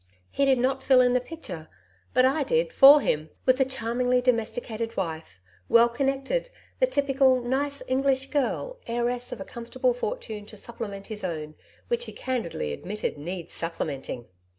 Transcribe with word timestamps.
He 0.31 0.45
did 0.45 0.57
not 0.57 0.81
fill 0.81 0.99
in 0.99 1.13
the 1.13 1.21
picture 1.21 1.67
but 2.15 2.25
I 2.25 2.41
did 2.41 2.73
for 2.73 3.01
him 3.01 3.29
with 3.45 3.57
the 3.59 3.65
charmingly 3.65 4.19
domesticated 4.19 4.97
wife 4.97 5.39
well 5.69 5.89
connected: 5.89 6.49
the 6.79 6.87
typical 6.87 7.39
"nice 7.43 7.83
English 7.87 8.31
Girl," 8.31 8.79
heiress 8.87 9.31
of 9.31 9.39
a 9.39 9.45
comfortable 9.45 9.93
fortune 9.93 10.47
to 10.47 10.57
supplement 10.57 11.05
his 11.05 11.23
own, 11.23 11.53
which 11.87 12.05
he 12.05 12.13
candidly 12.13 12.73
admitted 12.73 13.19
needs 13.19 13.53
supplementing. 13.53 14.25